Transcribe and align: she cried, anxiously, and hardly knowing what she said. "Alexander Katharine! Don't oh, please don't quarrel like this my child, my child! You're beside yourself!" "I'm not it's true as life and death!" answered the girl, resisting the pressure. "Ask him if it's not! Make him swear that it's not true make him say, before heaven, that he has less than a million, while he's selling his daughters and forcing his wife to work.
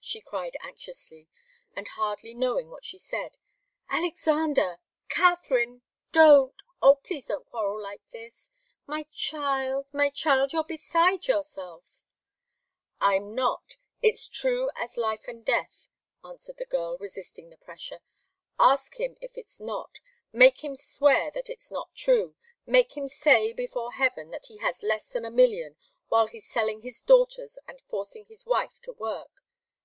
she 0.00 0.20
cried, 0.22 0.56
anxiously, 0.62 1.28
and 1.76 1.86
hardly 1.88 2.32
knowing 2.32 2.70
what 2.70 2.82
she 2.82 2.96
said. 2.96 3.36
"Alexander 3.90 4.78
Katharine! 5.10 5.82
Don't 6.12 6.54
oh, 6.80 6.94
please 6.94 7.26
don't 7.26 7.44
quarrel 7.50 7.82
like 7.82 8.00
this 8.10 8.50
my 8.86 9.02
child, 9.12 9.86
my 9.92 10.08
child! 10.08 10.54
You're 10.54 10.64
beside 10.64 11.26
yourself!" 11.26 12.00
"I'm 13.02 13.34
not 13.34 13.76
it's 14.00 14.26
true 14.28 14.70
as 14.76 14.96
life 14.96 15.28
and 15.28 15.44
death!" 15.44 15.88
answered 16.24 16.56
the 16.56 16.64
girl, 16.64 16.96
resisting 16.96 17.50
the 17.50 17.58
pressure. 17.58 18.00
"Ask 18.58 18.98
him 18.98 19.18
if 19.20 19.36
it's 19.36 19.60
not! 19.60 20.00
Make 20.32 20.64
him 20.64 20.74
swear 20.74 21.30
that 21.32 21.50
it's 21.50 21.70
not 21.70 21.94
true 21.94 22.34
make 22.64 22.96
him 22.96 23.08
say, 23.08 23.52
before 23.52 23.92
heaven, 23.92 24.30
that 24.30 24.46
he 24.46 24.56
has 24.58 24.82
less 24.82 25.06
than 25.08 25.26
a 25.26 25.30
million, 25.30 25.76
while 26.06 26.28
he's 26.28 26.48
selling 26.48 26.80
his 26.80 27.02
daughters 27.02 27.58
and 27.68 27.82
forcing 27.90 28.24
his 28.24 28.46
wife 28.46 28.80
to 28.84 28.92
work. 28.92 29.42